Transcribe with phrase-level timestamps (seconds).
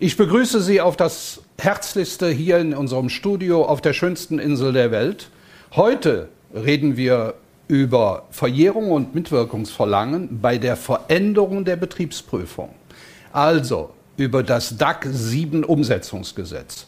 [0.00, 4.92] Ich begrüße Sie auf das Herzlichste hier in unserem Studio auf der schönsten Insel der
[4.92, 5.28] Welt.
[5.74, 7.34] Heute reden wir
[7.66, 12.68] über Verjährung und Mitwirkungsverlangen bei der Veränderung der Betriebsprüfung.
[13.32, 16.86] Also über das DAC 7 Umsetzungsgesetz.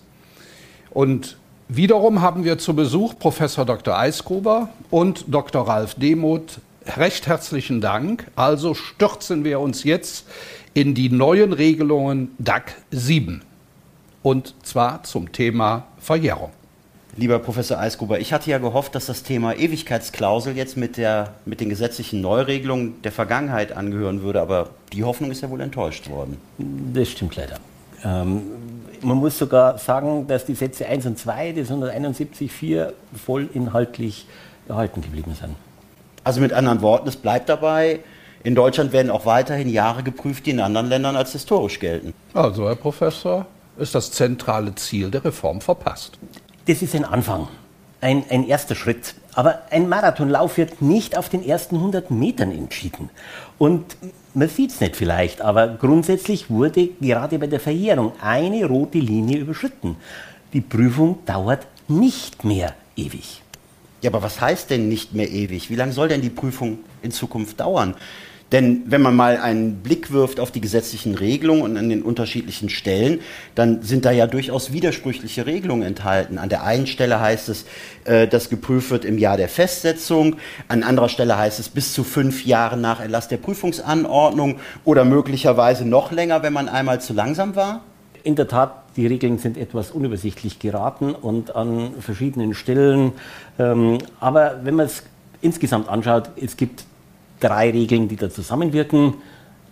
[0.90, 1.36] Und
[1.66, 3.98] wiederum haben wir zu Besuch Professor Dr.
[3.98, 5.66] Eisgruber und Dr.
[5.66, 6.60] Ralf Demuth.
[6.96, 8.28] Recht herzlichen Dank.
[8.36, 10.26] Also stürzen wir uns jetzt
[10.74, 13.42] in die neuen Regelungen DAC 7.
[14.22, 16.50] Und zwar zum Thema Verjährung.
[17.16, 21.60] Lieber Professor Eisgruber, ich hatte ja gehofft, dass das Thema Ewigkeitsklausel jetzt mit, der, mit
[21.60, 26.36] den gesetzlichen Neuregelungen der Vergangenheit angehören würde, aber die Hoffnung ist ja wohl enttäuscht worden.
[26.94, 27.56] Das stimmt leider.
[28.04, 28.42] Ähm,
[29.02, 32.92] man muss sogar sagen, dass die Sätze 1 und 2 des 171.4
[33.24, 34.26] voll inhaltlich
[34.68, 35.56] erhalten geblieben sind.
[36.22, 38.00] Also mit anderen Worten, es bleibt dabei,
[38.42, 42.14] in Deutschland werden auch weiterhin Jahre geprüft, die in anderen Ländern als historisch gelten.
[42.32, 43.46] Also, Herr Professor,
[43.78, 46.18] ist das zentrale Ziel der Reform verpasst.
[46.66, 47.48] Das ist ein Anfang,
[48.00, 49.14] ein, ein erster Schritt.
[49.34, 53.10] Aber ein Marathonlauf wird nicht auf den ersten 100 Metern entschieden.
[53.58, 53.96] Und
[54.34, 59.38] man sieht es nicht vielleicht, aber grundsätzlich wurde gerade bei der Verjährung eine rote Linie
[59.38, 59.96] überschritten.
[60.52, 63.42] Die Prüfung dauert nicht mehr ewig.
[64.02, 65.70] Ja, aber was heißt denn nicht mehr ewig?
[65.70, 67.94] Wie lange soll denn die Prüfung in Zukunft dauern?
[68.52, 72.68] Denn wenn man mal einen Blick wirft auf die gesetzlichen Regelungen und an den unterschiedlichen
[72.68, 73.20] Stellen,
[73.54, 76.38] dann sind da ja durchaus widersprüchliche Regelungen enthalten.
[76.38, 77.64] An der einen Stelle heißt es,
[78.04, 82.02] äh, dass geprüft wird im Jahr der Festsetzung, an anderer Stelle heißt es bis zu
[82.02, 87.54] fünf Jahre nach Erlass der Prüfungsanordnung oder möglicherweise noch länger, wenn man einmal zu langsam
[87.54, 87.82] war.
[88.22, 93.12] In der Tat, die Regeln sind etwas unübersichtlich geraten und an verschiedenen Stellen.
[93.58, 95.04] Ähm, aber wenn man es
[95.40, 96.84] insgesamt anschaut, es gibt
[97.40, 99.14] drei Regeln, die da zusammenwirken.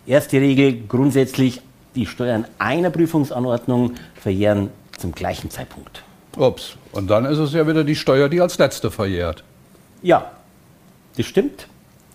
[0.05, 1.61] Erste Regel, grundsätzlich,
[1.95, 6.03] die Steuern einer Prüfungsanordnung verjähren zum gleichen Zeitpunkt.
[6.37, 9.43] Ups, und dann ist es ja wieder die Steuer, die als letzte verjährt.
[10.01, 10.31] Ja,
[11.17, 11.67] das stimmt.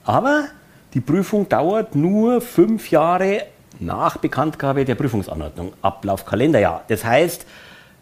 [0.05, 0.47] Aber
[0.95, 3.47] die Prüfung dauert nur fünf Jahre
[3.81, 6.85] nach Bekanntgabe der Prüfungsanordnung, Ablauf Kalenderjahr.
[6.89, 7.45] Das heißt,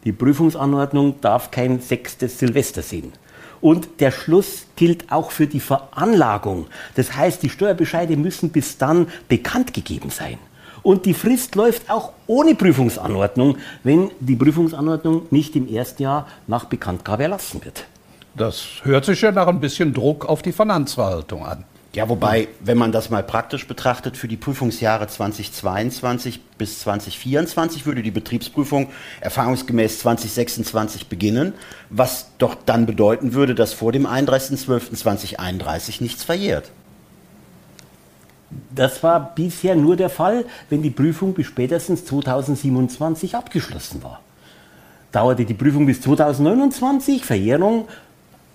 [0.05, 3.13] die Prüfungsanordnung darf kein sechstes Silvester sehen.
[3.63, 6.67] Und der Schluss gilt auch für die Veranlagung.
[6.97, 10.39] Das heißt, die Steuerbescheide müssen bis dann bekannt gegeben sein.
[10.83, 16.65] Und die Frist läuft auch ohne Prüfungsanordnung, wenn die Prüfungsanordnung nicht im ersten Jahr nach
[16.65, 17.85] Bekanntgabe erlassen wird.
[18.35, 21.65] Das hört sich ja nach ein bisschen Druck auf die Finanzverwaltung an.
[21.95, 28.03] Ja, wobei, wenn man das mal praktisch betrachtet, für die Prüfungsjahre 2022 bis 2024 würde
[28.03, 28.89] die Betriebsprüfung
[29.21, 31.53] erfahrungsgemäß 2026 beginnen,
[31.91, 36.71] was doch dann bedeuten würde, dass vor dem 31.12.2031 nichts verjährt.
[38.75, 44.21] Das war bisher nur der Fall, wenn die Prüfung bis spätestens 2027 abgeschlossen war.
[45.11, 47.87] Dauerte die Prüfung bis 2029, Verjährung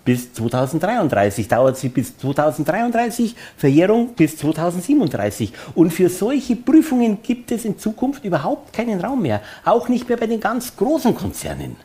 [0.07, 5.51] bis 2033, dauert sie bis 2033, Verjährung bis 2037.
[5.75, 10.17] Und für solche Prüfungen gibt es in Zukunft überhaupt keinen Raum mehr, auch nicht mehr
[10.17, 11.75] bei den ganz großen Konzernen.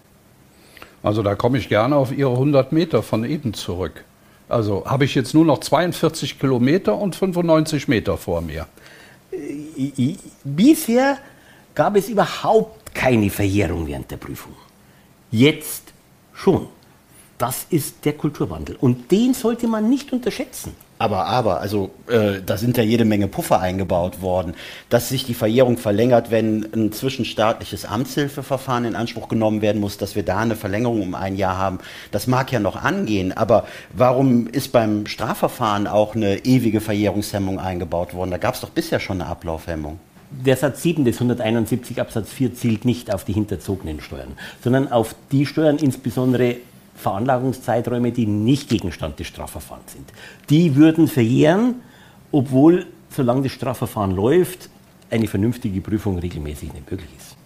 [1.02, 4.04] Also da komme ich gerne auf Ihre 100 Meter von eben zurück.
[4.48, 8.68] Also habe ich jetzt nur noch 42 Kilometer und 95 Meter vor mir.
[9.32, 11.18] Äh, bisher
[11.74, 14.54] gab es überhaupt keine Verjährung während der Prüfung.
[15.32, 15.92] Jetzt
[16.32, 16.68] schon.
[17.42, 18.76] Das ist der Kulturwandel.
[18.76, 20.76] Und den sollte man nicht unterschätzen.
[21.00, 24.54] Aber, aber, also äh, da sind ja jede Menge Puffer eingebaut worden.
[24.90, 30.14] Dass sich die Verjährung verlängert, wenn ein zwischenstaatliches Amtshilfeverfahren in Anspruch genommen werden muss, dass
[30.14, 31.80] wir da eine Verlängerung um ein Jahr haben,
[32.12, 33.32] das mag ja noch angehen.
[33.32, 38.30] Aber warum ist beim Strafverfahren auch eine ewige Verjährungshemmung eingebaut worden?
[38.30, 39.98] Da gab es doch bisher schon eine Ablaufhemmung.
[40.30, 45.16] Der Satz 7 des 171 Absatz 4 zielt nicht auf die hinterzogenen Steuern, sondern auf
[45.32, 46.58] die Steuern insbesondere
[46.94, 50.12] Veranlagungszeiträume, die nicht Gegenstand des Strafverfahrens sind.
[50.50, 51.76] Die würden verjähren,
[52.30, 54.70] obwohl, solange das Strafverfahren läuft,
[55.10, 57.36] eine vernünftige Prüfung regelmäßig nicht möglich ist.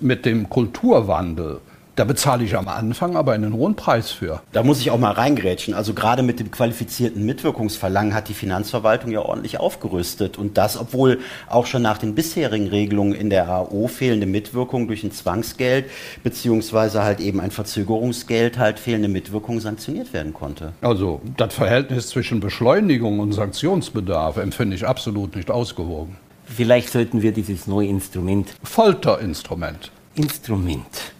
[0.00, 1.60] Mit dem Kulturwandel
[1.96, 4.42] da bezahle ich am Anfang aber einen hohen Preis für.
[4.52, 5.72] Da muss ich auch mal reingrätschen.
[5.72, 10.36] Also gerade mit dem qualifizierten Mitwirkungsverlangen hat die Finanzverwaltung ja ordentlich aufgerüstet.
[10.36, 15.04] Und das, obwohl auch schon nach den bisherigen Regelungen in der AO fehlende Mitwirkung durch
[15.04, 15.86] ein Zwangsgeld
[16.22, 20.74] beziehungsweise halt eben ein Verzögerungsgeld halt fehlende Mitwirkung sanktioniert werden konnte.
[20.82, 26.16] Also das Verhältnis zwischen Beschleunigung und Sanktionsbedarf empfinde ich absolut nicht ausgewogen.
[26.44, 28.54] Vielleicht sollten wir dieses neue Instrument.
[28.62, 29.90] Folterinstrument.
[30.14, 31.15] Instrument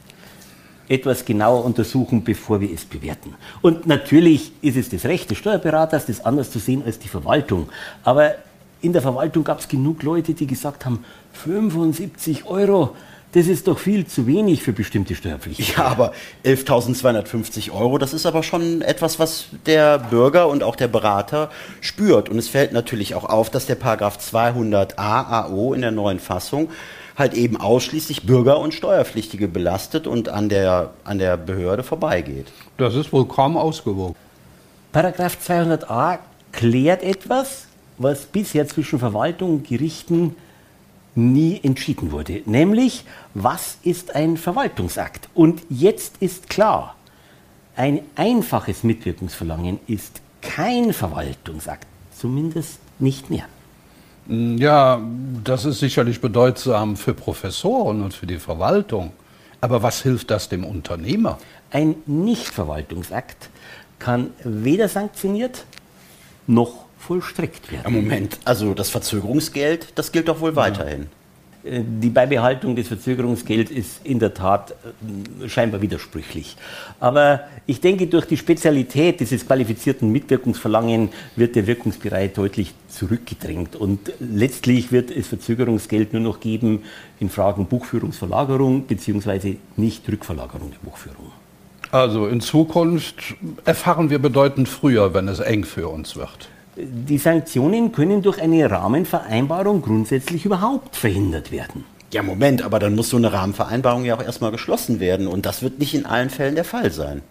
[0.88, 3.34] etwas genauer untersuchen, bevor wir es bewerten.
[3.62, 7.68] Und natürlich ist es das Recht des Steuerberaters, das anders zu sehen als die Verwaltung.
[8.04, 8.34] Aber
[8.80, 12.94] in der Verwaltung gab es genug Leute, die gesagt haben, 75 Euro,
[13.36, 15.66] Das ist doch viel zu wenig für bestimmte Steuerpflichten.
[15.76, 16.12] Ja, aber
[16.44, 21.50] 11.250 Euro, das ist aber schon etwas, was der Bürger und auch der Berater
[21.82, 22.30] spürt.
[22.30, 26.70] Und es fällt natürlich auch auf, dass der Paragraph 200a AO in der neuen Fassung
[27.16, 32.46] halt eben ausschließlich Bürger und Steuerpflichtige belastet und an der, an der Behörde vorbeigeht.
[32.76, 34.14] Das ist wohl kaum ausgewogen.
[34.92, 36.18] Paragraph 200a
[36.52, 37.66] klärt etwas,
[37.98, 40.36] was bisher zwischen Verwaltung und Gerichten
[41.14, 42.42] nie entschieden wurde.
[42.44, 43.04] Nämlich,
[43.34, 45.28] was ist ein Verwaltungsakt?
[45.34, 46.94] Und jetzt ist klar,
[47.74, 51.86] ein einfaches Mitwirkungsverlangen ist kein Verwaltungsakt,
[52.16, 53.44] zumindest nicht mehr.
[54.28, 55.00] Ja,
[55.44, 59.12] das ist sicherlich bedeutsam für Professoren und für die Verwaltung.
[59.60, 61.38] Aber was hilft das dem Unternehmer?
[61.70, 63.48] Ein Nichtverwaltungsakt
[63.98, 65.64] kann weder sanktioniert
[66.46, 67.92] noch vollstreckt werden.
[67.92, 70.56] Moment, also das Verzögerungsgeld, das gilt doch wohl ja.
[70.56, 71.06] weiterhin.
[71.68, 76.56] Die Beibehaltung des Verzögerungsgelds ist in der Tat äh, scheinbar widersprüchlich.
[77.00, 83.74] Aber ich denke, durch die Spezialität dieses qualifizierten Mitwirkungsverlangen wird der Wirkungsbereich deutlich zurückgedrängt.
[83.74, 86.84] Und letztlich wird es Verzögerungsgeld nur noch geben
[87.18, 89.56] in Fragen Buchführungsverlagerung bzw.
[89.76, 91.32] Nicht-Rückverlagerung der Buchführung.
[91.90, 93.34] Also in Zukunft
[93.64, 96.48] erfahren wir bedeutend früher, wenn es eng für uns wird.
[96.76, 101.84] Die Sanktionen können durch eine Rahmenvereinbarung grundsätzlich überhaupt verhindert werden.
[102.12, 105.62] Ja, Moment, aber dann muss so eine Rahmenvereinbarung ja auch erstmal geschlossen werden und das
[105.62, 107.22] wird nicht in allen Fällen der Fall sein.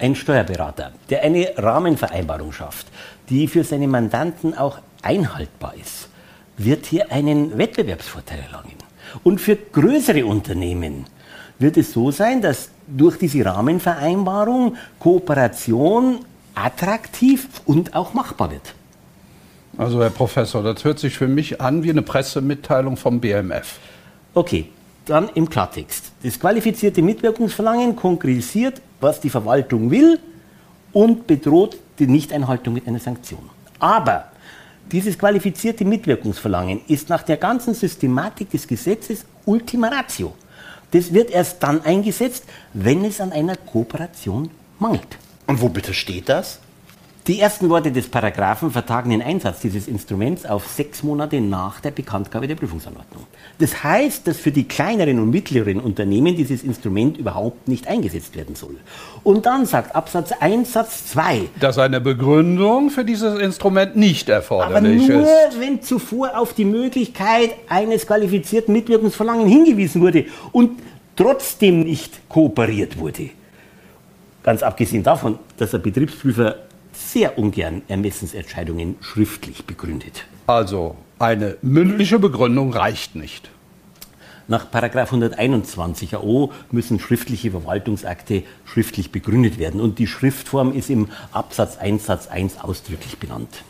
[0.00, 2.88] Ein Steuerberater, der eine Rahmenvereinbarung schafft,
[3.28, 6.08] die für seine Mandanten auch einhaltbar ist,
[6.56, 8.74] wird hier einen Wettbewerbsvorteil erlangen.
[9.22, 11.04] Und für größere Unternehmen
[11.60, 16.18] wird es so sein, dass durch diese Rahmenvereinbarung Kooperation
[16.54, 18.74] attraktiv und auch machbar wird.
[19.76, 23.78] Also Herr Professor, das hört sich für mich an wie eine Pressemitteilung vom BMF.
[24.32, 24.68] Okay,
[25.04, 26.12] dann im Klartext.
[26.22, 30.18] Das qualifizierte Mitwirkungsverlangen konkretisiert, was die Verwaltung will
[30.92, 33.50] und bedroht die Nichteinhaltung mit einer Sanktion.
[33.78, 34.26] Aber
[34.90, 40.34] dieses qualifizierte Mitwirkungsverlangen ist nach der ganzen Systematik des Gesetzes Ultima Ratio.
[40.90, 45.18] Das wird erst dann eingesetzt, wenn es an einer Kooperation mangelt.
[45.46, 46.60] Und wo bitte steht das?
[47.26, 51.90] Die ersten Worte des Paragraphen vertagen den Einsatz dieses Instruments auf sechs Monate nach der
[51.90, 53.24] Bekanntgabe der Prüfungsanordnung.
[53.58, 58.56] Das heißt, dass für die kleineren und mittleren Unternehmen dieses Instrument überhaupt nicht eingesetzt werden
[58.56, 58.76] soll.
[59.22, 65.04] Und dann sagt Absatz 1 Satz 2, dass eine Begründung für dieses Instrument nicht erforderlich
[65.04, 65.58] aber nur, ist.
[65.58, 70.72] wenn zuvor auf die Möglichkeit eines qualifizierten Mitwirkungsverlangens hingewiesen wurde und
[71.16, 73.30] trotzdem nicht kooperiert wurde.
[74.44, 76.56] Ganz abgesehen davon, dass der Betriebsprüfer
[76.92, 80.26] sehr ungern Ermessensentscheidungen schriftlich begründet.
[80.46, 83.50] Also eine mündliche Begründung reicht nicht.
[84.46, 91.78] Nach 121 AO müssen schriftliche Verwaltungsakte schriftlich begründet werden und die Schriftform ist im Absatz
[91.78, 93.64] 1 Satz 1 ausdrücklich benannt.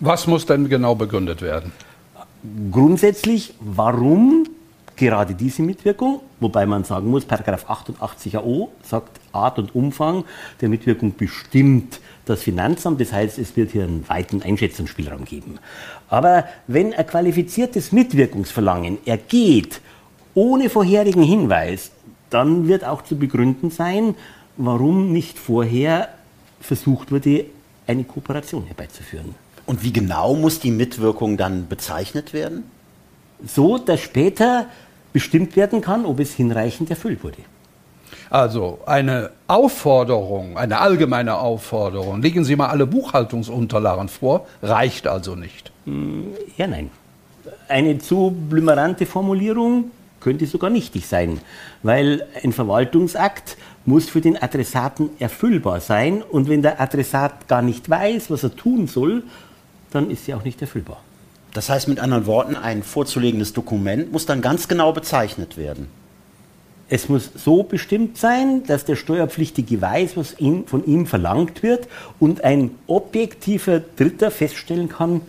[0.00, 1.72] Was muss denn genau begründet werden?
[2.70, 4.44] Grundsätzlich, warum
[4.98, 10.24] gerade diese Mitwirkung, wobei man sagen muss, Paragraph 88 AO sagt, Art und Umfang
[10.60, 13.00] der Mitwirkung bestimmt das Finanzamt.
[13.00, 15.58] Das heißt, es wird hier einen weiten Einschätzungsspielraum geben.
[16.08, 19.80] Aber wenn ein qualifiziertes Mitwirkungsverlangen ergeht,
[20.34, 21.90] ohne vorherigen Hinweis,
[22.30, 24.14] dann wird auch zu begründen sein,
[24.56, 26.08] warum nicht vorher
[26.60, 27.46] versucht wurde,
[27.86, 29.34] eine Kooperation herbeizuführen.
[29.64, 32.64] Und wie genau muss die Mitwirkung dann bezeichnet werden?
[33.46, 34.66] So, dass später
[35.18, 37.42] bestimmt werden kann, ob es hinreichend erfüllt wurde.
[38.30, 45.72] Also eine Aufforderung, eine allgemeine Aufforderung, legen Sie mal alle Buchhaltungsunterlagen vor, reicht also nicht.
[46.56, 46.90] Ja, nein.
[47.66, 51.40] Eine zu blümerante Formulierung könnte sogar nichtig sein,
[51.82, 53.56] weil ein Verwaltungsakt
[53.86, 58.54] muss für den Adressaten erfüllbar sein und wenn der Adressat gar nicht weiß, was er
[58.54, 59.24] tun soll,
[59.90, 61.00] dann ist sie auch nicht erfüllbar.
[61.58, 65.88] Das heißt mit anderen Worten, ein vorzulegendes Dokument muss dann ganz genau bezeichnet werden.
[66.88, 71.88] Es muss so bestimmt sein, dass der Steuerpflichtige weiß, was ihn, von ihm verlangt wird
[72.20, 75.20] und ein objektiver Dritter feststellen kann,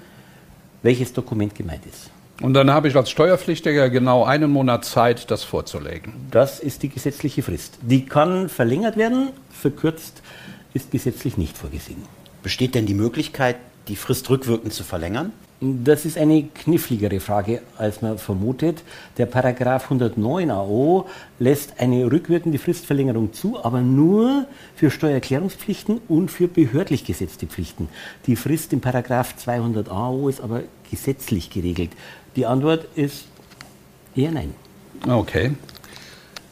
[0.84, 2.12] welches Dokument gemeint ist.
[2.44, 6.14] Und dann habe ich als Steuerpflichtiger genau einen Monat Zeit, das vorzulegen.
[6.30, 7.80] Das ist die gesetzliche Frist.
[7.82, 10.22] Die kann verlängert werden, verkürzt
[10.76, 12.04] ist gesetzlich nicht vorgesehen.
[12.44, 13.56] Besteht denn die Möglichkeit,
[13.88, 15.32] die Frist rückwirkend zu verlängern?
[15.62, 18.82] Das ist eine kniffligere Frage, als man vermutet.
[19.18, 21.06] Der Paragraph 109 AO
[21.38, 27.90] lässt eine rückwirkende Fristverlängerung zu, aber nur für Steuererklärungspflichten und für behördlich gesetzte Pflichten.
[28.26, 31.92] Die Frist im Paragraph 200 AO ist aber gesetzlich geregelt.
[32.38, 33.26] Die Antwort ist
[34.16, 34.56] eher nein.
[35.06, 35.52] Okay.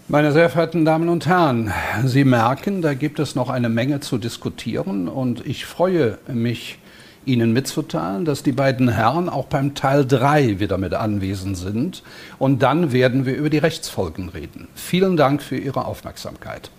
[0.10, 1.72] Meine sehr verehrten Damen und Herren,
[2.06, 6.80] Sie merken, da gibt es noch eine Menge zu diskutieren und ich freue mich,
[7.27, 12.03] Ihnen mitzuteilen, dass die beiden Herren auch beim Teil 3 wieder mit anwesend sind
[12.39, 14.67] und dann werden wir über die Rechtsfolgen reden.
[14.75, 16.72] Vielen Dank für Ihre Aufmerksamkeit.